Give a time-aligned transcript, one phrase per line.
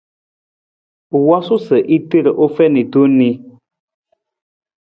[1.15, 3.29] U wosuu sa a ter u fiin tong ni.